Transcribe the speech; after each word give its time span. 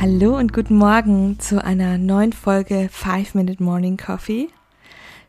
Hallo 0.00 0.38
und 0.38 0.52
guten 0.52 0.76
Morgen 0.76 1.38
zu 1.38 1.62
einer 1.62 1.98
neuen 1.98 2.32
Folge 2.32 2.88
5 2.90 3.34
Minute 3.34 3.62
Morning 3.62 3.98
Coffee. 3.98 4.48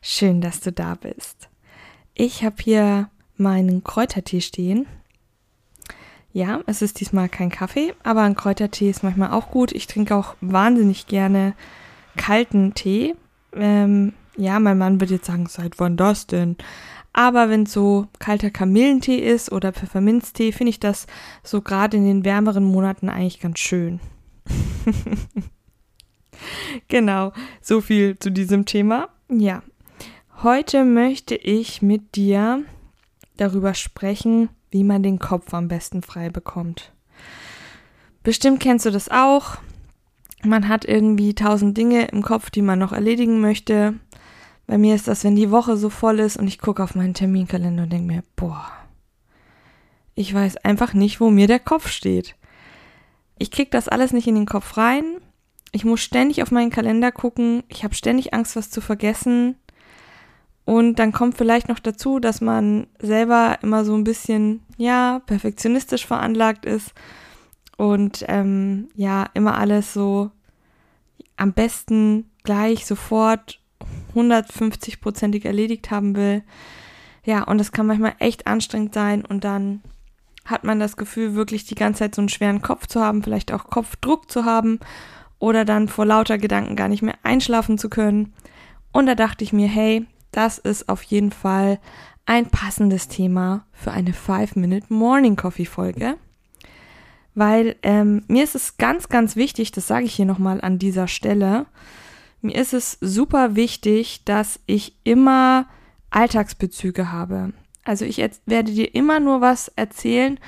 Schön, 0.02 0.40
dass 0.40 0.62
du 0.62 0.72
da 0.72 0.96
bist. 0.96 1.50
Ich 2.14 2.44
habe 2.44 2.56
hier 2.60 3.10
meinen 3.36 3.84
Kräutertee 3.84 4.42
stehen 4.42 4.88
ja, 6.34 6.62
es 6.66 6.82
ist 6.82 7.00
diesmal 7.00 7.28
kein 7.28 7.50
Kaffee, 7.50 7.94
aber 8.04 8.22
ein 8.22 8.36
Kräutertee 8.36 8.90
ist 8.90 9.04
manchmal 9.04 9.32
auch 9.32 9.52
gut. 9.52 9.72
Ich 9.74 9.88
trinke 9.88 10.16
auch 10.16 10.36
wahnsinnig 10.40 11.08
gerne 11.08 11.54
kalten 12.16 12.74
Tee. 12.74 13.16
Ähm, 13.54 14.14
ja, 14.38 14.60
mein 14.60 14.78
Mann 14.78 15.02
wird 15.02 15.12
jetzt 15.12 15.26
sagen, 15.26 15.48
seit 15.48 15.80
wann 15.80 15.98
das 15.98 16.28
denn? 16.28 16.56
Aber 17.14 17.50
wenn 17.50 17.66
so 17.66 18.08
kalter 18.20 18.50
Kamillentee 18.50 19.18
ist 19.18 19.52
oder 19.52 19.74
Pfefferminztee, 19.74 20.54
finde 20.54 20.70
ich 20.70 20.80
das 20.80 21.06
so 21.44 21.62
gerade 21.62 21.98
in 21.98 22.06
den 22.06 22.24
wärmeren 22.24 22.64
Monaten 22.64 23.10
eigentlich 23.10 23.42
ganz 23.42 23.60
schön. 23.60 24.00
genau, 26.88 27.34
so 27.62 27.82
viel 27.82 28.18
zu 28.18 28.32
diesem 28.32 28.66
Thema. 28.66 29.10
Ja, 29.30 29.64
heute 30.44 30.84
möchte 30.84 31.36
ich 31.36 31.82
mit 31.82 32.16
dir 32.16 32.64
darüber 33.38 33.74
sprechen, 33.74 34.50
wie 34.72 34.84
man 34.84 35.04
den 35.04 35.20
Kopf 35.20 35.54
am 35.54 35.68
besten 35.68 36.02
frei 36.02 36.30
bekommt. 36.30 36.92
Bestimmt 38.24 38.60
kennst 38.60 38.86
du 38.86 38.92
das 38.92 39.10
auch. 39.10 39.58
Man 40.44 40.68
hat 40.68 40.86
irgendwie 40.86 41.36
tausend 41.36 41.78
Dinge 41.78 42.06
im 42.06 42.22
Kopf, 42.22 42.50
die 42.50 42.62
man 42.62 42.80
noch 42.80 42.94
erledigen 42.94 43.42
möchte. 43.42 43.96
Bei 44.68 44.78
mir 44.78 44.96
ist 44.96 45.08
das, 45.08 45.24
wenn 45.24 45.36
die 45.36 45.52
Woche 45.52 45.76
so 45.76 45.90
voll 45.90 46.20
ist 46.20 46.38
und 46.38 46.48
ich 46.48 46.60
gucke 46.60 46.84
auf 46.84 46.96
meinen 46.96 47.14
Terminkalender 47.14 47.84
und 47.84 47.92
denke 47.92 48.08
mir, 48.08 48.24
boah, 48.36 48.72
ich 50.16 50.34
weiß 50.34 50.58
einfach 50.58 50.94
nicht, 50.94 51.20
wo 51.20 51.30
mir 51.30 51.48
der 51.48 51.60
Kopf 51.60 51.88
steht. 51.88 52.36
Ich 53.42 53.50
krieg 53.50 53.72
das 53.72 53.88
alles 53.88 54.14
nicht 54.14 54.28
in 54.28 54.36
den 54.36 54.46
Kopf 54.46 54.78
rein. 54.78 55.16
Ich 55.72 55.84
muss 55.84 56.00
ständig 56.00 56.44
auf 56.44 56.52
meinen 56.52 56.70
Kalender 56.70 57.12
gucken. 57.12 57.64
Ich 57.70 57.84
habe 57.84 57.96
ständig 57.96 58.36
Angst, 58.36 58.56
was 58.56 58.70
zu 58.70 58.82
vergessen. 58.82 59.56
Und 60.64 61.00
dann 61.00 61.12
kommt 61.12 61.38
vielleicht 61.38 61.68
noch 61.68 61.80
dazu, 61.80 62.20
dass 62.20 62.40
man 62.40 62.86
selber 63.00 63.58
immer 63.64 63.84
so 63.84 63.96
ein 63.96 64.04
bisschen, 64.04 64.62
ja, 64.78 65.24
perfektionistisch 65.26 66.06
veranlagt 66.06 66.66
ist 66.66 66.94
und 67.78 68.24
ähm, 68.28 68.90
ja, 68.94 69.26
immer 69.34 69.58
alles 69.58 69.92
so 69.92 70.30
am 71.36 71.54
besten 71.54 72.30
gleich 72.44 72.86
sofort 72.86 73.60
150-prozentig 74.14 75.46
erledigt 75.46 75.90
haben 75.90 76.16
will. 76.16 76.44
Ja, 77.26 77.42
und 77.42 77.58
das 77.58 77.72
kann 77.72 77.88
manchmal 77.88 78.14
echt 78.20 78.46
anstrengend 78.46 78.94
sein 78.94 79.26
und 79.26 79.44
dann 79.44 79.82
hat 80.46 80.64
man 80.64 80.80
das 80.80 80.98
Gefühl, 80.98 81.36
wirklich 81.36 81.66
die 81.66 81.76
ganze 81.76 82.00
Zeit 82.00 82.16
so 82.16 82.22
einen 82.22 82.30
schweren 82.30 82.62
Kopf 82.62 82.88
zu 82.88 83.02
haben, 83.02 83.24
vielleicht 83.24 83.52
auch 83.52 83.66
Kopfdruck 83.66 84.32
zu 84.32 84.46
haben 84.46 84.80
oder 85.40 85.66
dann 85.66 85.88
vor 85.88 86.06
lauter 86.06 86.38
Gedanken 86.38 86.76
gar 86.76 86.88
nicht 86.88 87.02
mehr 87.02 87.18
einschlafen 87.24 87.78
zu 87.78 87.90
können. 87.90 88.34
Und 88.92 89.06
da 89.06 89.16
dachte 89.16 89.44
ich 89.44 89.54
mir, 89.54 89.68
hey, 89.68 90.06
das 90.32 90.58
ist 90.58 90.90
auf 90.90 91.04
jeden 91.04 91.32
Fall 91.32 91.80
ein 92.26 92.48
passendes 92.48 93.08
Thema 93.08 93.66
für 93.72 93.92
eine 93.92 94.12
5-Minute 94.12 94.94
Morning 94.94 95.36
Coffee 95.36 95.66
Folge. 95.66 96.16
Weil 97.34 97.76
ähm, 97.82 98.24
mir 98.28 98.44
ist 98.44 98.56
es 98.56 98.78
ganz, 98.78 99.10
ganz 99.10 99.36
wichtig, 99.36 99.72
das 99.72 99.88
sage 99.88 100.06
ich 100.06 100.14
hier 100.14 100.26
nochmal 100.26 100.62
an 100.62 100.80
dieser 100.80 101.08
Stelle, 101.08 101.66
mir 102.42 102.56
ist 102.56 102.74
es 102.74 102.98
super 103.02 103.56
wichtig, 103.56 104.24
dass 104.26 104.60
ich 104.66 104.96
immer 105.04 105.68
Alltagsbezüge 106.10 107.12
habe. 107.12 107.54
Also 107.84 108.06
ich 108.06 108.18
werde 108.18 108.72
dir 108.72 108.94
immer 108.94 109.20
nur 109.20 109.42
was 109.42 109.70
erzählen, 109.70 110.40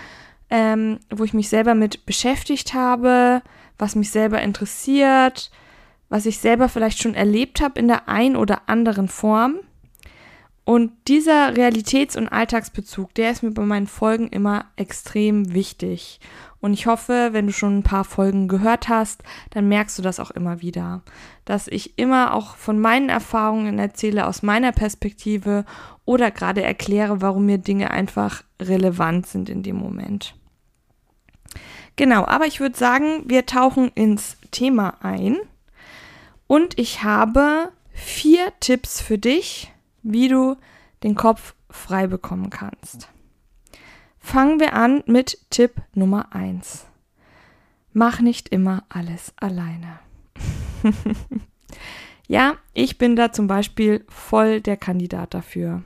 ähm, 0.49 0.99
wo 1.09 1.23
ich 1.23 1.33
mich 1.33 1.49
selber 1.49 1.73
mit 1.73 2.05
beschäftigt 2.05 2.73
habe, 2.73 3.41
was 3.77 3.95
mich 3.95 4.11
selber 4.11 4.41
interessiert, 4.41 5.51
was 6.09 6.25
ich 6.25 6.37
selber 6.37 6.69
vielleicht 6.69 7.01
schon 7.01 7.15
erlebt 7.15 7.59
habe 7.59 7.79
in 7.79 7.87
der 7.87 8.07
ein 8.07 8.35
oder 8.35 8.69
anderen 8.69 9.07
Form. 9.07 9.59
Und 10.65 10.91
dieser 11.09 11.55
Realitäts- 11.55 12.15
und 12.15 12.29
Alltagsbezug, 12.29 13.13
der 13.15 13.31
ist 13.31 13.43
mir 13.43 13.51
bei 13.51 13.63
meinen 13.63 13.87
Folgen 13.87 14.29
immer 14.29 14.65
extrem 14.77 15.53
wichtig. 15.53 16.21
Und 16.61 16.71
ich 16.71 16.87
hoffe, 16.87 17.29
wenn 17.33 17.47
du 17.47 17.51
schon 17.51 17.79
ein 17.79 17.83
paar 17.83 18.05
Folgen 18.05 18.47
gehört 18.47 18.87
hast, 18.87 19.23
dann 19.49 19.67
merkst 19.67 19.97
du 19.97 20.01
das 20.01 20.21
auch 20.21 20.31
immer 20.31 20.61
wieder. 20.61 21.01
Dass 21.43 21.67
ich 21.67 21.99
immer 21.99 22.33
auch 22.33 22.55
von 22.55 22.79
meinen 22.79 23.09
Erfahrungen 23.09 23.77
erzähle, 23.77 24.25
aus 24.25 24.43
meiner 24.43 24.71
Perspektive 24.71 25.65
oder 26.05 26.31
gerade 26.31 26.63
erkläre, 26.63 27.21
warum 27.21 27.45
mir 27.45 27.57
Dinge 27.57 27.91
einfach 27.91 28.43
relevant 28.61 29.27
sind 29.27 29.49
in 29.49 29.63
dem 29.63 29.75
Moment. 29.75 30.35
Genau, 31.97 32.25
aber 32.25 32.45
ich 32.45 32.61
würde 32.61 32.77
sagen, 32.77 33.23
wir 33.25 33.45
tauchen 33.45 33.89
ins 33.89 34.37
Thema 34.51 34.95
ein. 35.01 35.35
Und 36.47 36.79
ich 36.79 37.03
habe 37.03 37.73
vier 37.91 38.53
Tipps 38.61 39.01
für 39.01 39.17
dich, 39.17 39.72
wie 40.03 40.27
du 40.27 40.55
den 41.03 41.15
Kopf 41.15 41.55
frei 41.69 42.07
bekommen 42.07 42.49
kannst. 42.49 43.09
Fangen 44.19 44.59
wir 44.59 44.73
an 44.73 45.03
mit 45.05 45.37
Tipp 45.49 45.81
Nummer 45.93 46.33
1. 46.33 46.85
Mach 47.91 48.21
nicht 48.21 48.49
immer 48.49 48.83
alles 48.89 49.33
alleine. 49.37 49.99
ja, 52.27 52.55
ich 52.73 52.97
bin 52.97 53.15
da 53.15 53.31
zum 53.31 53.47
Beispiel 53.47 54.05
voll 54.07 54.61
der 54.61 54.77
Kandidat 54.77 55.33
dafür. 55.33 55.83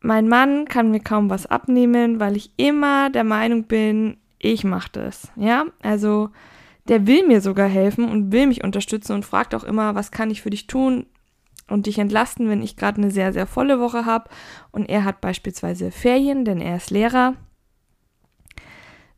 Mein 0.00 0.28
Mann 0.28 0.66
kann 0.66 0.90
mir 0.90 1.00
kaum 1.00 1.28
was 1.28 1.46
abnehmen, 1.46 2.20
weil 2.20 2.36
ich 2.36 2.52
immer 2.56 3.10
der 3.10 3.24
Meinung 3.24 3.64
bin, 3.64 4.16
ich 4.38 4.62
mache 4.62 4.90
das. 4.92 5.32
Ja, 5.36 5.66
also 5.82 6.30
der 6.86 7.06
will 7.06 7.26
mir 7.26 7.40
sogar 7.40 7.68
helfen 7.68 8.08
und 8.08 8.32
will 8.32 8.46
mich 8.46 8.64
unterstützen 8.64 9.12
und 9.12 9.24
fragt 9.24 9.54
auch 9.54 9.64
immer, 9.64 9.94
was 9.94 10.10
kann 10.10 10.30
ich 10.30 10.42
für 10.42 10.50
dich 10.50 10.66
tun? 10.68 11.06
Und 11.68 11.86
dich 11.86 11.98
entlasten, 11.98 12.48
wenn 12.48 12.62
ich 12.62 12.76
gerade 12.76 13.00
eine 13.00 13.10
sehr, 13.10 13.32
sehr 13.32 13.46
volle 13.46 13.80
Woche 13.80 14.06
habe 14.06 14.30
und 14.70 14.88
er 14.88 15.04
hat 15.04 15.20
beispielsweise 15.20 15.90
Ferien, 15.90 16.44
denn 16.44 16.60
er 16.60 16.76
ist 16.76 16.90
Lehrer, 16.90 17.34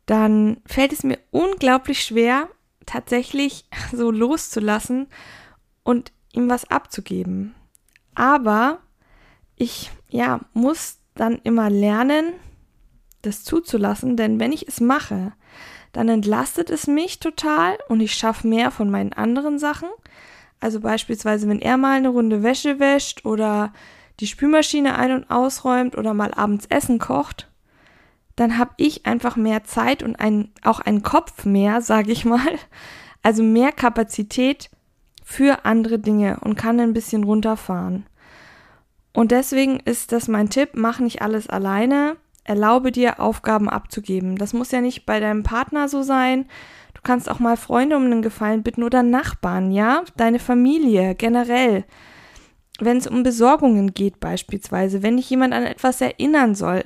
dann 0.05 0.57
fällt 0.65 0.93
es 0.93 1.03
mir 1.03 1.19
unglaublich 1.31 2.03
schwer, 2.03 2.49
tatsächlich 2.85 3.65
so 3.93 4.11
loszulassen 4.11 5.07
und 5.83 6.11
ihm 6.33 6.49
was 6.49 6.69
abzugeben. 6.69 7.55
Aber 8.15 8.79
ich, 9.55 9.91
ja, 10.09 10.41
muss 10.53 10.97
dann 11.15 11.39
immer 11.43 11.69
lernen, 11.69 12.33
das 13.21 13.43
zuzulassen, 13.43 14.17
denn 14.17 14.39
wenn 14.39 14.51
ich 14.51 14.67
es 14.67 14.79
mache, 14.81 15.33
dann 15.91 16.09
entlastet 16.09 16.69
es 16.69 16.87
mich 16.87 17.19
total 17.19 17.77
und 17.89 17.99
ich 17.99 18.13
schaffe 18.13 18.47
mehr 18.47 18.71
von 18.71 18.89
meinen 18.89 19.13
anderen 19.13 19.59
Sachen. 19.59 19.89
Also 20.61 20.79
beispielsweise, 20.79 21.49
wenn 21.49 21.59
er 21.59 21.75
mal 21.75 21.97
eine 21.97 22.09
Runde 22.09 22.43
Wäsche 22.43 22.79
wäscht 22.79 23.25
oder 23.25 23.73
die 24.19 24.27
Spülmaschine 24.27 24.95
ein- 24.95 25.11
und 25.11 25.29
ausräumt 25.29 25.97
oder 25.97 26.13
mal 26.13 26.33
abends 26.33 26.67
Essen 26.67 26.99
kocht, 26.99 27.49
dann 28.35 28.57
habe 28.57 28.71
ich 28.77 29.05
einfach 29.05 29.35
mehr 29.35 29.63
Zeit 29.63 30.03
und 30.03 30.15
ein, 30.15 30.51
auch 30.63 30.79
einen 30.79 31.03
Kopf 31.03 31.45
mehr, 31.45 31.81
sage 31.81 32.11
ich 32.11 32.23
mal. 32.23 32.39
Also 33.23 33.43
mehr 33.43 33.71
Kapazität 33.71 34.71
für 35.23 35.63
andere 35.63 35.99
Dinge 35.99 36.39
und 36.41 36.55
kann 36.55 36.79
ein 36.79 36.93
bisschen 36.93 37.23
runterfahren. 37.23 38.07
Und 39.13 39.29
deswegen 39.29 39.79
ist 39.79 40.11
das 40.11 40.27
mein 40.27 40.49
Tipp, 40.49 40.69
mach 40.73 40.99
nicht 40.99 41.21
alles 41.21 41.47
alleine, 41.47 42.17
erlaube 42.43 42.91
dir 42.91 43.19
Aufgaben 43.19 43.69
abzugeben. 43.69 44.35
Das 44.37 44.53
muss 44.53 44.71
ja 44.71 44.81
nicht 44.81 45.05
bei 45.05 45.19
deinem 45.19 45.43
Partner 45.43 45.87
so 45.87 46.01
sein, 46.01 46.45
Du 47.01 47.07
kannst 47.07 47.29
auch 47.29 47.39
mal 47.39 47.57
Freunde 47.57 47.97
um 47.97 48.05
einen 48.05 48.21
Gefallen 48.21 48.61
bitten 48.61 48.83
oder 48.83 49.01
Nachbarn, 49.01 49.71
ja? 49.71 50.03
Deine 50.17 50.37
Familie 50.37 51.15
generell. 51.15 51.83
Wenn 52.79 52.97
es 52.97 53.07
um 53.07 53.23
Besorgungen 53.23 53.95
geht 53.95 54.19
beispielsweise, 54.19 55.01
wenn 55.01 55.17
dich 55.17 55.29
jemand 55.29 55.55
an 55.55 55.63
etwas 55.63 55.99
erinnern 55.99 56.53
soll, 56.53 56.83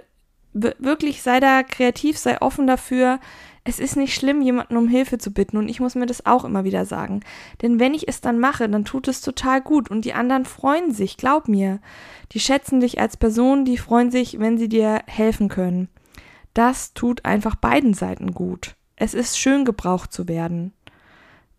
wirklich 0.54 1.22
sei 1.22 1.42
da 1.42 1.64
kreativ, 1.64 2.18
sei 2.18 2.42
offen 2.42 2.66
dafür. 2.66 3.20
Es 3.66 3.80
ist 3.80 3.98
nicht 3.98 4.14
schlimm, 4.14 4.42
jemanden 4.42 4.78
um 4.78 4.88
Hilfe 4.88 5.18
zu 5.18 5.32
bitten 5.32 5.58
und 5.58 5.68
ich 5.68 5.80
muss 5.80 5.96
mir 5.96 6.06
das 6.06 6.26
auch 6.26 6.46
immer 6.46 6.64
wieder 6.64 6.86
sagen. 6.86 7.22
Denn 7.62 7.80
wenn 7.80 7.94
ich 7.94 8.08
es 8.08 8.22
dann 8.22 8.40
mache, 8.40 8.70
dann 8.70 8.86
tut 8.86 9.08
es 9.08 9.22
total 9.22 9.60
gut 9.60 9.90
und 9.90 10.06
die 10.06 10.14
anderen 10.14 10.46
freuen 10.46 10.92
sich, 10.92 11.18
glaub 11.18 11.48
mir. 11.48 11.80
Die 12.32 12.40
schätzen 12.40 12.80
dich 12.80 13.02
als 13.02 13.18
Person, 13.18 13.66
die 13.66 13.78
freuen 13.78 14.12
sich, 14.12 14.40
wenn 14.40 14.58
sie 14.58 14.70
dir 14.70 15.02
helfen 15.08 15.50
können. 15.50 15.90
Das 16.54 16.94
tut 16.94 17.26
einfach 17.26 17.56
beiden 17.56 17.94
Seiten 17.94 18.32
gut 18.32 18.76
es 18.96 19.14
ist 19.14 19.38
schön 19.38 19.66
gebraucht 19.66 20.14
zu 20.14 20.28
werden. 20.28 20.74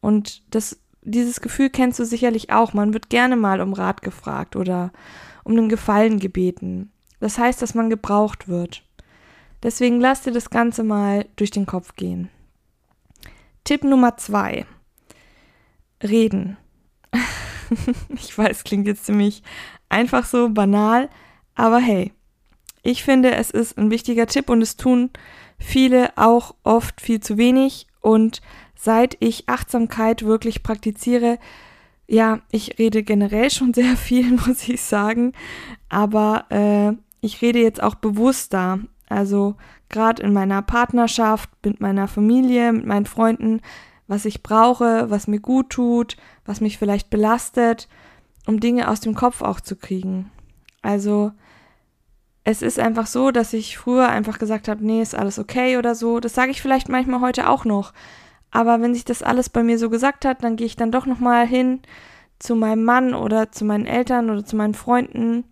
Und 0.01 0.43
das 0.55 0.81
dieses 1.03 1.41
Gefühl 1.41 1.71
kennst 1.71 2.01
du 2.01 2.05
sicherlich 2.05 2.51
auch. 2.51 2.73
Man 2.73 2.93
wird 2.93 3.11
gerne 3.11 3.37
mal 3.37 3.61
um 3.61 3.73
Rat 3.73 4.03
gefragt 4.03 4.57
oder 4.57 4.93
um 5.45 5.53
einen 5.53 5.69
Gefallen 5.69 6.19
gebeten. 6.19 6.91
Das 7.21 7.39
heißt, 7.39 7.63
dass 7.63 7.75
man 7.75 7.91
gebraucht 7.91 8.49
wird. 8.49 8.83
Deswegen 9.63 10.01
lass 10.01 10.23
dir 10.23 10.33
das 10.33 10.51
Ganze 10.51 10.85
mal 10.85 11.27
durch 11.37 11.51
den 11.51 11.67
Kopf 11.67 11.97
gehen. 11.97 12.29
Tipp 13.65 13.85
Nummer 13.85 14.17
zwei. 14.17 14.67
Reden. 16.03 16.57
ich 18.15 18.37
weiß, 18.37 18.65
klingt 18.65 18.87
jetzt 18.87 19.07
ziemlich 19.07 19.43
einfach 19.89 20.27
so 20.27 20.51
banal, 20.51 21.09
aber 21.55 21.79
hey, 21.79 22.13
ich 22.83 23.03
finde, 23.03 23.35
es 23.35 23.51
ist 23.51 23.77
ein 23.79 23.91
wichtiger 23.91 24.27
Tipp 24.27 24.49
und 24.49 24.63
es 24.63 24.77
tun 24.77 25.11
viele 25.59 26.17
auch 26.17 26.55
oft 26.63 27.01
viel 27.01 27.21
zu 27.21 27.37
wenig. 27.37 27.87
Und 28.01 28.41
seit 28.77 29.17
ich 29.21 29.49
Achtsamkeit 29.49 30.23
wirklich 30.23 30.63
praktiziere, 30.63 31.39
ja, 32.07 32.41
ich 32.53 32.79
rede 32.79 33.03
generell 33.03 33.51
schon 33.51 33.75
sehr 33.75 33.97
viel, 33.97 34.31
muss 34.33 34.69
ich 34.69 34.83
sagen, 34.83 35.33
aber 35.89 36.45
äh, 36.51 36.93
ich 37.21 37.43
rede 37.43 37.61
jetzt 37.61 37.83
auch 37.83 37.97
bewusster. 37.97 38.79
Also 39.09 39.55
gerade 39.89 40.23
in 40.23 40.33
meiner 40.33 40.63
Partnerschaft, 40.63 41.51
mit 41.65 41.81
meiner 41.81 42.09
Familie, 42.09 42.73
mit 42.73 42.87
meinen 42.87 43.07
Freunden, 43.07 43.61
was 44.09 44.25
ich 44.25 44.43
brauche, 44.43 45.11
was 45.11 45.27
mir 45.27 45.41
gut 45.41 45.71
tut, 45.71 46.17
was 46.45 46.61
mich 46.61 46.79
vielleicht 46.79 47.11
belastet, 47.11 47.89
um 48.47 48.61
Dinge 48.61 48.89
aus 48.89 49.01
dem 49.01 49.15
Kopf 49.15 49.43
auch 49.43 49.61
zu 49.61 49.77
kriegen. 49.77 50.31
Also 50.83 51.33
es 52.45 52.63
ist 52.63 52.79
einfach 52.79 53.09
so, 53.09 53.33
dass 53.33 53.53
ich 53.53 53.77
früher 53.77 54.09
einfach 54.09 54.39
gesagt 54.39 54.69
habe, 54.69 54.85
nee, 54.87 55.03
ist 55.03 55.17
alles 55.17 55.39
okay 55.39 55.79
oder 55.79 55.97
so. 55.97 56.21
Das 56.21 56.35
sage 56.35 56.53
ich 56.53 56.63
vielleicht 56.63 56.89
manchmal 56.89 57.21
heute 57.21 57.49
auch 57.49 57.65
noch. 57.65 57.93
Aber 58.53 58.81
wenn 58.81 58.95
sich 58.95 59.05
das 59.05 59.25
alles 59.25 59.49
bei 59.49 59.65
mir 59.65 59.79
so 59.79 59.91
gesagt 59.91 60.25
hat, 60.25 60.45
dann 60.45 60.55
gehe 60.55 60.67
ich 60.67 60.77
dann 60.77 60.93
doch 60.93 61.07
nochmal 61.07 61.47
hin 61.47 61.81
zu 62.39 62.55
meinem 62.55 62.85
Mann 62.85 63.15
oder 63.15 63.51
zu 63.51 63.65
meinen 63.65 63.87
Eltern 63.87 64.31
oder 64.31 64.45
zu 64.45 64.55
meinen 64.55 64.75
Freunden 64.75 65.45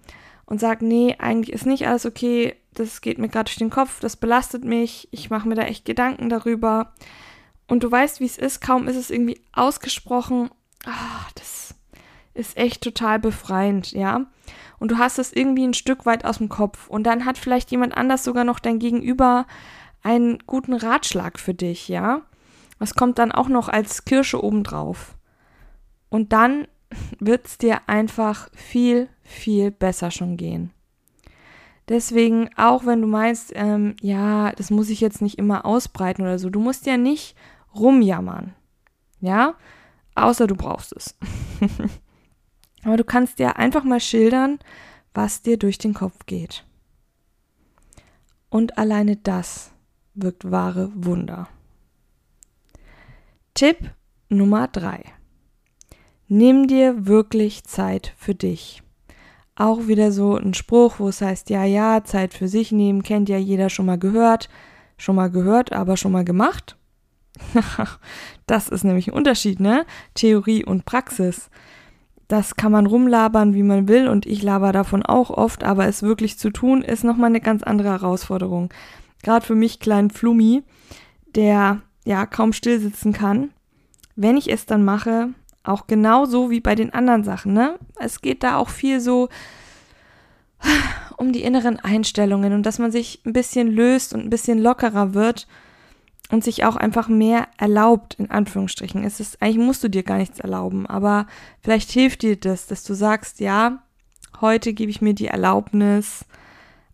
und 0.47 0.61
sage, 0.61 0.85
nee, 0.85 1.17
eigentlich 1.19 1.53
ist 1.53 1.67
nicht 1.67 1.89
alles 1.89 2.07
okay, 2.07 2.55
das 2.75 3.01
geht 3.01 3.19
mir 3.19 3.29
gerade 3.29 3.45
durch 3.45 3.57
den 3.57 3.71
Kopf, 3.71 4.01
das 4.01 4.17
belastet 4.17 4.65
mich, 4.65 5.09
ich 5.11 5.31
mache 5.31 5.49
mir 5.49 5.55
da 5.55 5.63
echt 5.63 5.85
Gedanken 5.85 6.29
darüber. 6.29 6.93
Und 7.67 7.83
du 7.83 7.91
weißt, 7.91 8.21
wie 8.21 8.27
es 8.27 8.39
ist, 8.39 8.61
kaum 8.61 8.89
ist 8.89 8.97
es 8.97 9.11
irgendwie 9.11 9.41
ausgesprochen. 9.53 10.51
Ah, 10.85 11.27
das 11.35 11.75
ist 12.35 12.57
echt 12.57 12.83
total 12.83 13.19
befreiend, 13.19 13.93
ja. 13.93 14.27
Und 14.79 14.91
du 14.91 14.99
hast 14.99 15.19
es 15.19 15.33
irgendwie 15.33 15.67
ein 15.67 15.75
Stück 15.75 16.05
weit 16.05 16.25
aus 16.25 16.39
dem 16.39 16.49
Kopf. 16.49 16.89
Und 16.89 17.05
dann 17.05 17.25
hat 17.25 17.39
vielleicht 17.39 17.71
jemand 17.71 17.97
anders 17.97 18.25
sogar 18.25 18.45
noch 18.45 18.59
dein 18.59 18.79
Gegenüber 18.79 19.47
einen 20.03 20.39
guten 20.47 20.75
Ratschlag 20.75 21.39
für 21.39 21.55
dich, 21.55 21.89
ja. 21.89 22.23
Was 22.79 22.95
kommt 22.95 23.19
dann 23.19 23.33
auch 23.33 23.49
noch 23.49 23.69
als 23.69 24.05
Kirsche 24.05 24.45
obendrauf. 24.45 25.17
Und 26.11 26.33
dann 26.33 26.67
wird 27.19 27.47
es 27.47 27.57
dir 27.57 27.89
einfach 27.89 28.51
viel, 28.53 29.09
viel 29.23 29.71
besser 29.71 30.11
schon 30.11 30.37
gehen. 30.37 30.74
Deswegen, 31.89 32.49
auch 32.57 32.87
wenn 32.87 33.03
du 33.03 33.07
meinst, 33.07 33.53
ähm, 33.55 33.95
ja, 34.01 34.53
das 34.53 34.71
muss 34.71 34.89
ich 34.89 35.01
jetzt 35.01 35.21
nicht 35.21 35.39
immer 35.39 35.67
ausbreiten 35.67 36.23
oder 36.23 36.39
so, 36.39 36.49
du 36.49 36.61
musst 36.61 36.87
ja 36.87 36.97
nicht 36.97 37.37
rumjammern. 37.75 38.55
Ja? 39.21 39.55
Außer 40.15 40.47
du 40.47 40.55
brauchst 40.55 40.95
es. 40.97 41.17
Aber 42.85 42.97
du 42.97 43.05
kannst 43.05 43.39
dir 43.39 43.57
einfach 43.57 43.85
mal 43.85 44.01
schildern, 44.01 44.59
was 45.13 45.43
dir 45.43 45.59
durch 45.59 45.79
den 45.79 45.95
Kopf 45.95 46.27
geht. 46.27 46.65
Und 48.49 48.79
alleine 48.79 49.17
das 49.17 49.73
wirkt 50.15 50.51
wahre 50.51 50.91
Wunder. 50.95 51.49
Tipp 53.55 53.91
Nummer 54.29 54.69
drei: 54.69 55.03
Nimm 56.29 56.69
dir 56.69 57.07
wirklich 57.07 57.65
Zeit 57.65 58.15
für 58.17 58.35
dich 58.35 58.84
auch 59.57 59.87
wieder 59.87 60.11
so 60.11 60.37
ein 60.37 60.55
Spruch, 60.55 60.99
wo 60.99 61.09
es 61.09 61.21
heißt, 61.21 61.51
ja, 61.51 61.65
ja, 61.65 62.03
Zeit 62.05 62.35
für 62.35 62.49
sich 62.49 62.73
nehmen, 62.73 63.03
kennt 63.03 63.29
ja 63.29 63.39
jeder 63.39 63.71
schon 63.71 63.87
mal 63.87 63.99
gehört. 63.99 64.49
Schon 64.97 65.17
mal 65.17 65.31
gehört, 65.31 65.73
aber 65.73 65.97
schon 65.97 66.13
mal 66.13 66.25
gemacht? 66.25 66.77
das 68.47 68.69
ist 68.69 68.85
nämlich 68.85 69.09
ein 69.09 69.15
Unterschied, 69.15 69.61
ne? 69.61 69.87
Theorie 70.15 70.65
und 70.65 70.85
Praxis. 70.85 71.51
Das 72.29 72.57
kann 72.57 72.73
man 72.73 72.87
rumlabern, 72.87 73.55
wie 73.55 73.63
man 73.63 73.89
will, 73.89 74.09
und 74.09 74.25
ich 74.25 74.43
laber 74.43 74.73
davon 74.73 75.05
auch 75.05 75.31
oft, 75.31 75.63
aber 75.63 75.87
es 75.87 76.03
wirklich 76.03 76.39
zu 76.39 76.51
tun, 76.51 76.83
ist 76.83 77.05
nochmal 77.05 77.31
eine 77.31 77.41
ganz 77.41 77.63
andere 77.63 77.91
Herausforderung. 77.91 78.73
Gerade 79.23 79.45
für 79.45 79.55
mich, 79.55 79.81
kleinen 79.81 80.11
Flummi, 80.11 80.63
der 81.35 81.83
ja 82.05 82.27
kaum 82.27 82.53
still 82.53 82.81
sitzen 82.81 83.13
kann. 83.13 83.51
Wenn 84.17 84.37
ich 84.37 84.51
es 84.51 84.65
dann 84.65 84.85
mache, 84.85 85.31
auch 85.65 85.87
genauso 85.87 86.51
wie 86.51 86.61
bei 86.61 86.75
den 86.75 86.93
anderen 86.93 87.25
Sachen, 87.25 87.55
ne? 87.55 87.79
Es 87.97 88.21
geht 88.21 88.43
da 88.43 88.57
auch 88.57 88.69
viel 88.69 89.01
so 89.01 89.29
um 91.17 91.33
die 91.33 91.43
inneren 91.43 91.79
Einstellungen 91.79 92.53
und 92.53 92.65
dass 92.65 92.79
man 92.79 92.93
sich 92.93 93.21
ein 93.25 93.33
bisschen 93.33 93.71
löst 93.71 94.15
und 94.15 94.21
ein 94.21 94.31
bisschen 94.31 94.59
lockerer 94.59 95.15
wird 95.15 95.47
und 96.31 96.45
sich 96.45 96.65
auch 96.65 96.77
einfach 96.77 97.09
mehr 97.09 97.49
erlaubt, 97.57 98.15
in 98.15 98.31
Anführungsstrichen. 98.31 99.05
Es 99.05 99.21
ist, 99.21 99.41
eigentlich 99.43 99.65
musst 99.65 99.85
du 99.85 99.89
dir 99.89 100.03
gar 100.03 100.19
nichts 100.19 100.41
erlauben, 100.41 100.87
aber 100.87 101.27
vielleicht 101.61 101.91
hilft 101.91 102.23
dir 102.23 102.37
das, 102.37 102.67
dass 102.67 102.85
du 102.85 102.95
sagst, 102.95 103.41
ja, 103.41 103.83
heute 104.41 104.73
gebe 104.73 104.91
ich 104.91 105.03
mir 105.03 105.15
die 105.15 105.29
Erlaubnis, 105.29 106.25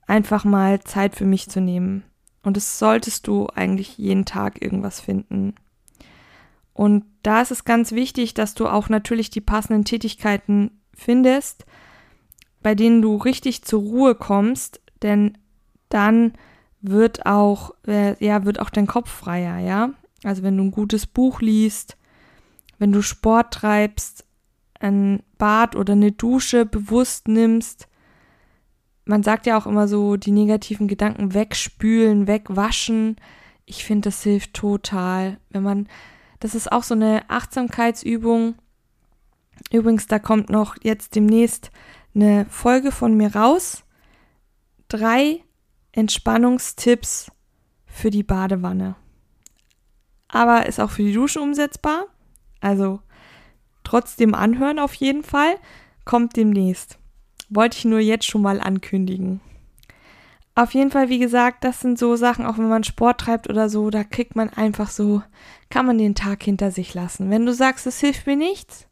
einfach 0.06 0.44
mal 0.44 0.80
Zeit 0.80 1.14
für 1.14 1.24
mich 1.24 1.48
zu 1.48 1.60
nehmen. 1.60 2.04
Und 2.42 2.56
das 2.56 2.78
solltest 2.78 3.26
du 3.26 3.48
eigentlich 3.54 3.98
jeden 3.98 4.24
Tag 4.24 4.62
irgendwas 4.62 5.00
finden. 5.00 5.54
Und 6.80 7.04
da 7.22 7.42
ist 7.42 7.50
es 7.50 7.66
ganz 7.66 7.92
wichtig, 7.92 8.32
dass 8.32 8.54
du 8.54 8.66
auch 8.66 8.88
natürlich 8.88 9.28
die 9.28 9.42
passenden 9.42 9.84
Tätigkeiten 9.84 10.80
findest, 10.94 11.66
bei 12.62 12.74
denen 12.74 13.02
du 13.02 13.18
richtig 13.18 13.64
zur 13.64 13.82
Ruhe 13.82 14.14
kommst, 14.14 14.80
denn 15.02 15.36
dann 15.90 16.32
wird 16.80 17.26
auch, 17.26 17.72
äh, 17.86 18.16
ja, 18.24 18.46
wird 18.46 18.60
auch 18.60 18.70
dein 18.70 18.86
Kopf 18.86 19.10
freier, 19.10 19.58
ja. 19.58 19.90
Also 20.24 20.42
wenn 20.42 20.56
du 20.56 20.64
ein 20.64 20.70
gutes 20.70 21.06
Buch 21.06 21.42
liest, 21.42 21.98
wenn 22.78 22.92
du 22.92 23.02
Sport 23.02 23.52
treibst, 23.52 24.24
ein 24.80 25.22
Bad 25.36 25.76
oder 25.76 25.92
eine 25.92 26.12
Dusche 26.12 26.64
bewusst 26.64 27.28
nimmst. 27.28 27.88
Man 29.04 29.22
sagt 29.22 29.44
ja 29.44 29.58
auch 29.58 29.66
immer 29.66 29.86
so, 29.86 30.16
die 30.16 30.32
negativen 30.32 30.88
Gedanken 30.88 31.34
wegspülen, 31.34 32.26
wegwaschen. 32.26 33.16
Ich 33.66 33.84
finde, 33.84 34.08
das 34.08 34.22
hilft 34.22 34.54
total, 34.54 35.36
wenn 35.50 35.62
man 35.62 35.86
das 36.40 36.54
ist 36.54 36.72
auch 36.72 36.82
so 36.82 36.94
eine 36.94 37.28
Achtsamkeitsübung. 37.28 38.56
Übrigens, 39.70 40.06
da 40.06 40.18
kommt 40.18 40.50
noch 40.50 40.76
jetzt 40.82 41.14
demnächst 41.14 41.70
eine 42.14 42.46
Folge 42.46 42.90
von 42.90 43.14
mir 43.14 43.34
raus. 43.36 43.84
Drei 44.88 45.44
Entspannungstipps 45.92 47.30
für 47.86 48.10
die 48.10 48.22
Badewanne. 48.22 48.96
Aber 50.28 50.66
ist 50.66 50.80
auch 50.80 50.90
für 50.90 51.02
die 51.02 51.12
Dusche 51.12 51.40
umsetzbar. 51.40 52.06
Also 52.60 53.00
trotzdem 53.84 54.34
anhören 54.34 54.78
auf 54.78 54.94
jeden 54.94 55.22
Fall. 55.22 55.56
Kommt 56.04 56.36
demnächst. 56.36 56.98
Wollte 57.50 57.76
ich 57.78 57.84
nur 57.84 58.00
jetzt 58.00 58.26
schon 58.26 58.42
mal 58.42 58.60
ankündigen. 58.60 59.40
Auf 60.60 60.74
jeden 60.74 60.90
Fall, 60.90 61.08
wie 61.08 61.18
gesagt, 61.18 61.64
das 61.64 61.80
sind 61.80 61.98
so 61.98 62.16
Sachen, 62.16 62.44
auch 62.44 62.58
wenn 62.58 62.68
man 62.68 62.84
Sport 62.84 63.22
treibt 63.22 63.48
oder 63.48 63.70
so, 63.70 63.88
da 63.88 64.04
kriegt 64.04 64.36
man 64.36 64.50
einfach 64.50 64.90
so, 64.90 65.22
kann 65.70 65.86
man 65.86 65.96
den 65.96 66.14
Tag 66.14 66.42
hinter 66.42 66.70
sich 66.70 66.92
lassen. 66.92 67.30
Wenn 67.30 67.46
du 67.46 67.54
sagst, 67.54 67.86
es 67.86 67.98
hilft 67.98 68.26
mir 68.26 68.36
nichts, 68.36 68.86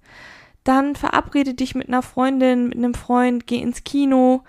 dann 0.65 0.97
verabrede 0.97 1.53
dich 1.53 1.75
mit 1.75 1.89
einer 1.89 2.01
Freundin, 2.01 2.71
mit 2.71 2.79
einem 2.79 2.95
Freund, 2.95 3.47
geh 3.47 3.59
ins 3.59 3.85
Kino. 3.85 4.45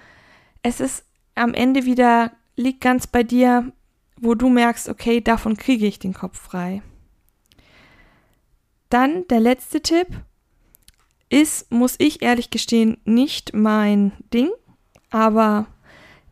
Es 0.64 0.80
ist 0.80 1.04
am 1.36 1.54
Ende 1.54 1.84
wieder, 1.84 2.32
liegt 2.56 2.80
ganz 2.80 3.06
bei 3.06 3.24
dir, 3.24 3.70
wo 4.16 4.34
du 4.34 4.48
merkst, 4.48 4.88
okay, 4.88 5.20
davon 5.20 5.58
kriege 5.58 5.88
ich 5.88 6.00
den 6.00 6.14
Kopf 6.14 6.40
frei. 6.40 6.82
Dann 8.88 9.28
der 9.28 9.42
letzte 9.42 9.82
Tipp 9.82 10.08
ist, 11.28 11.70
muss 11.70 11.96
ich 11.98 12.22
ehrlich 12.22 12.50
gestehen, 12.50 12.96
nicht 13.04 13.54
mein 13.54 14.14
Ding, 14.34 14.52
aber 15.10 15.68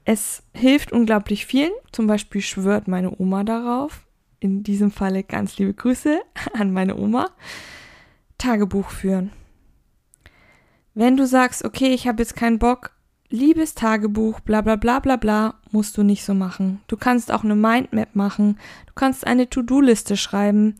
es 0.07 0.41
hilft 0.53 0.93
unglaublich 0.93 1.45
vielen. 1.45 1.73
Zum 1.91 2.07
Beispiel 2.07 2.39
schwört 2.39 2.87
meine 2.87 3.19
Oma 3.19 3.43
darauf. 3.43 4.07
In 4.39 4.63
diesem 4.63 4.89
Falle 4.89 5.21
ganz 5.21 5.57
liebe 5.57 5.73
Grüße 5.73 6.21
an 6.53 6.71
meine 6.71 6.95
Oma. 6.95 7.29
Tagebuch 8.37 8.89
führen. 8.89 9.31
Wenn 10.93 11.17
du 11.17 11.27
sagst, 11.27 11.65
okay, 11.65 11.89
ich 11.93 12.07
habe 12.07 12.23
jetzt 12.23 12.37
keinen 12.37 12.57
Bock, 12.57 12.91
liebes 13.29 13.75
Tagebuch, 13.75 14.39
bla 14.39 14.61
bla 14.61 14.77
bla 14.77 14.99
bla 14.99 15.17
bla, 15.17 15.55
musst 15.71 15.97
du 15.97 16.03
nicht 16.03 16.23
so 16.23 16.33
machen. 16.33 16.79
Du 16.87 16.95
kannst 16.95 17.29
auch 17.29 17.43
eine 17.43 17.55
Mindmap 17.55 18.15
machen. 18.15 18.57
Du 18.85 18.93
kannst 18.95 19.27
eine 19.27 19.49
To-Do-Liste 19.49 20.15
schreiben. 20.15 20.75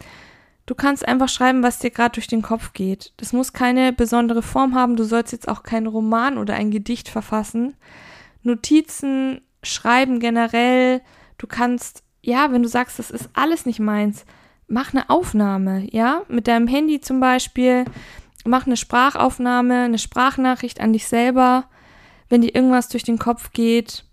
Du 0.65 0.73
kannst 0.73 1.05
einfach 1.05 1.27
schreiben, 1.27 1.63
was 1.63 1.79
dir 1.79 1.91
gerade 1.91 2.13
durch 2.13 2.27
den 2.27 2.41
Kopf 2.41 2.71
geht. 2.71 3.11
Das 3.17 3.33
muss 3.33 3.51
keine 3.51 3.91
besondere 3.91 4.41
Form 4.41 4.73
haben. 4.73 4.95
Du 4.95 5.03
sollst 5.03 5.33
jetzt 5.33 5.49
auch 5.49 5.63
keinen 5.63 5.87
Roman 5.87 6.37
oder 6.37 6.53
ein 6.53 6.71
Gedicht 6.71 7.09
verfassen. 7.09 7.73
Notizen 8.47 9.41
schreiben 9.61 10.19
generell. 10.19 11.01
Du 11.37 11.45
kannst, 11.45 12.03
ja, 12.21 12.51
wenn 12.51 12.63
du 12.63 12.69
sagst, 12.69 12.97
das 12.97 13.11
ist 13.11 13.29
alles 13.33 13.65
nicht 13.65 13.79
meins, 13.79 14.25
mach 14.67 14.93
eine 14.93 15.09
Aufnahme, 15.09 15.87
ja, 15.91 16.23
mit 16.27 16.47
deinem 16.47 16.67
Handy 16.67 16.99
zum 16.99 17.19
Beispiel. 17.19 17.85
Mach 18.45 18.65
eine 18.65 18.77
Sprachaufnahme, 18.77 19.83
eine 19.83 19.99
Sprachnachricht 19.99 20.79
an 20.81 20.93
dich 20.93 21.07
selber, 21.07 21.65
wenn 22.29 22.41
dir 22.41 22.55
irgendwas 22.55 22.89
durch 22.89 23.03
den 23.03 23.19
Kopf 23.19 23.51
geht. 23.51 24.05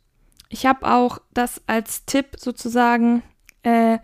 Ich 0.48 0.66
habe 0.66 0.86
auch 0.86 1.18
das 1.32 1.62
als 1.66 2.04
Tipp 2.04 2.36
sozusagen 2.36 3.22
äh, 3.62 3.98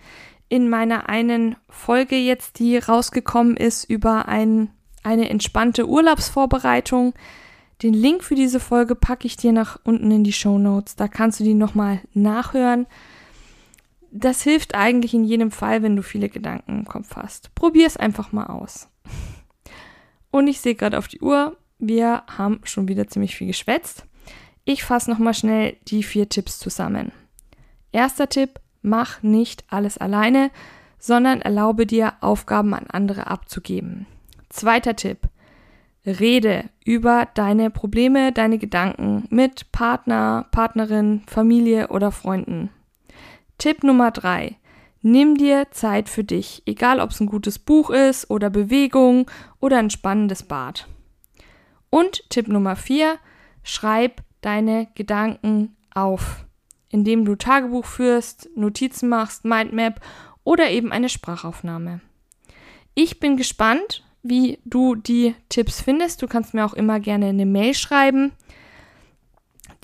in 0.49 0.69
meiner 0.69 1.09
einen 1.09 1.57
Folge 1.69 2.17
jetzt, 2.17 2.59
die 2.59 2.79
rausgekommen 2.79 3.57
ist 3.57 3.85
über 3.85 4.29
ein, 4.29 4.71
eine 5.03 5.29
entspannte 5.31 5.89
Urlaubsvorbereitung. 5.89 7.15
Den 7.83 7.95
Link 7.95 8.23
für 8.23 8.35
diese 8.35 8.61
Folge 8.61 8.95
packe 8.95 9.27
ich 9.27 9.37
dir 9.37 9.53
nach 9.53 9.79
unten 9.85 10.11
in 10.11 10.25
die 10.25 10.33
Show 10.33 10.59
Notes. 10.59 10.97
Da 10.97 11.09
kannst 11.09 11.41
du 11.41 11.45
die 11.45 11.55
nochmal 11.55 12.01
nachhören. 12.13 12.87
Das 14.11 14.43
hilft 14.43 14.75
eigentlich 14.75 15.15
in 15.15 15.25
jedem 15.25 15.51
Fall, 15.51 15.83
wenn 15.83 15.97
du 15.97 16.03
viele 16.03 16.29
Gedanken 16.29 16.81
im 16.81 16.85
Kopf 16.85 17.17
hast. 17.17 17.55
Probier 17.55 17.87
es 17.87 17.97
einfach 17.97 18.33
mal 18.33 18.47
aus. 18.47 18.89
Und 20.31 20.47
ich 20.47 20.61
sehe 20.61 20.75
gerade 20.75 20.99
auf 20.99 21.09
die 21.09 21.21
Uhr, 21.21 21.57
wir 21.79 22.25
haben 22.27 22.61
schon 22.65 22.89
wieder 22.89 23.09
ziemlich 23.09 23.35
viel 23.35 23.47
geschwätzt. 23.47 24.05
Ich 24.65 24.85
fasse 24.85 25.11
nochmal 25.11 25.35
schnell 25.35 25.77
die 25.89 26.03
vier 26.03 26.29
Tipps 26.29 26.59
zusammen. 26.59 27.13
Erster 27.93 28.29
Tipp, 28.29 28.61
mach 28.83 29.23
nicht 29.23 29.65
alles 29.69 29.97
alleine, 29.97 30.51
sondern 30.99 31.41
erlaube 31.41 31.87
dir, 31.87 32.13
Aufgaben 32.21 32.75
an 32.75 32.87
andere 32.89 33.27
abzugeben. 33.27 34.07
Zweiter 34.51 34.95
Tipp, 34.95 35.30
rede 36.07 36.71
über 36.85 37.29
deine 37.35 37.71
Probleme, 37.71 38.33
deine 38.33 38.59
Gedanken 38.59 39.27
mit 39.31 39.71
Partner, 39.73 40.47
Partnerin, 40.51 41.23
Familie 41.27 41.89
oder 41.89 42.11
Freunden. 42.11 42.71
Tipp 43.59 43.85
Nummer 43.85 44.11
drei, 44.11 44.57
nimm 45.03 45.37
dir 45.37 45.71
Zeit 45.71 46.09
für 46.09 46.25
dich, 46.25 46.63
egal 46.67 47.01
ob 47.01 47.11
es 47.11 47.21
ein 47.21 47.27
gutes 47.27 47.59
Buch 47.59 47.91
ist 47.91 48.31
oder 48.31 48.51
Bewegung 48.51 49.31
oder 49.61 49.79
ein 49.79 49.91
spannendes 49.91 50.43
Bad. 50.43 50.89
Und 51.91 52.29
Tipp 52.31 52.49
Nummer 52.49 52.77
vier, 52.77 53.19
schreib 53.63 54.23
deine 54.41 54.89
Gedanken 54.95 55.77
auf 55.95 56.45
indem 56.91 57.25
du 57.25 57.37
Tagebuch 57.37 57.87
führst, 57.87 58.51
Notizen 58.55 59.09
machst, 59.09 59.45
Mindmap 59.45 60.01
oder 60.45 60.71
eben 60.71 60.93
eine 60.93 61.09
Sprachaufnahme. 61.09 62.01
Ich 62.95 63.21
bin 63.21 63.37
gespannt, 63.37 64.05
wie 64.23 64.59
du 64.65 64.95
die 64.95 65.35
Tipps 65.49 65.81
findest. 65.81 66.23
Du 66.23 66.27
kannst 66.27 66.55
mir 66.55 66.65
auch 66.65 66.75
immer 66.75 67.01
gerne 67.01 67.27
eine 67.27 67.47
Mail 67.47 67.75
schreiben. 67.75 68.33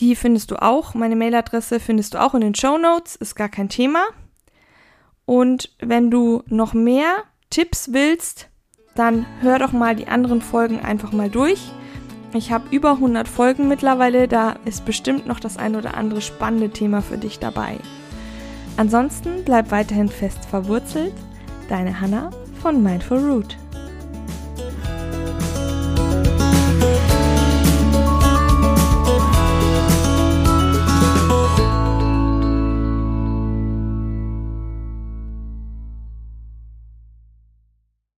Die 0.01 0.15
findest 0.15 0.51
du 0.51 0.57
auch. 0.61 0.95
Meine 0.95 1.17
Mailadresse 1.17 1.81
findest 1.81 2.15
du 2.15 2.21
auch 2.21 2.35
in 2.35 2.43
den 2.43 2.55
Show 2.55 2.77
Notes. 2.79 3.17
Ist 3.17 3.35
gar 3.35 3.49
kein 3.49 3.69
Thema. 3.69 4.05
Und 5.25 5.75
wenn 5.81 6.11
du 6.11 6.43
noch 6.47 6.75
mehr 6.75 7.25
Tipps 7.51 7.93
willst, 7.93 8.49
dann 8.95 9.27
hör 9.41 9.59
doch 9.59 9.73
mal 9.73 9.97
die 9.97 10.09
anderen 10.09 10.41
Folgen 10.43 10.81
einfach 10.81 11.13
mal 11.13 11.31
durch. 11.31 11.61
Ich 12.33 12.51
habe 12.51 12.65
über 12.71 12.93
100 12.93 13.29
Folgen 13.29 13.69
mittlerweile, 13.69 14.29
da 14.29 14.57
ist 14.65 14.85
bestimmt 14.85 15.27
noch 15.27 15.41
das 15.41 15.57
ein 15.57 15.75
oder 15.75 15.97
andere 15.97 16.21
spannende 16.21 16.71
Thema 16.71 17.01
für 17.01 17.19
dich 17.19 17.39
dabei. 17.39 17.79
Ansonsten 18.77 19.45
bleib 19.45 19.71
weiterhin 19.71 20.09
fest 20.09 20.45
verwurzelt. 20.45 21.15
Deine 21.69 22.01
Hanna 22.01 22.31
von 22.61 22.83
Mindful 22.83 23.19
Root. 23.19 23.57